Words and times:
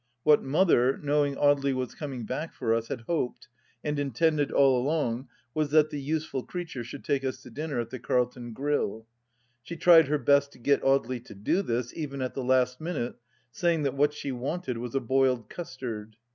What 0.23 0.41
Mother, 0.41 0.97
knowing 0.97 1.35
Audely 1.35 1.75
was 1.75 1.93
coming 1.93 2.25
back 2.25 2.55
for 2.55 2.73
us, 2.73 2.87
had 2.87 3.01
hoped, 3.01 3.47
and 3.83 3.99
intended 3.99 4.51
all 4.51 4.81
along, 4.81 5.27
was 5.53 5.69
that 5.69 5.91
the 5.91 6.01
useful 6.01 6.41
creature 6.41 6.83
should 6.83 7.03
take 7.03 7.23
us 7.23 7.43
to 7.43 7.51
dinner 7.51 7.79
at 7.79 7.91
the 7.91 7.99
Carlton 7.99 8.51
Grill. 8.51 9.05
She 9.61 9.75
tried 9.75 10.07
her 10.07 10.17
best 10.17 10.53
to 10.53 10.57
get 10.57 10.81
Audely 10.81 11.23
to 11.25 11.35
do 11.35 11.61
this, 11.61 11.93
even 11.95 12.19
at 12.23 12.33
the 12.33 12.43
last 12.43 12.81
minute, 12.81 13.17
saying 13.51 13.83
that 13.83 13.93
what 13.93 14.11
she 14.15 14.31
wanted 14.31 14.79
was 14.79 14.95
a 14.95 14.99
boiled 14.99 15.51
custard. 15.51 16.15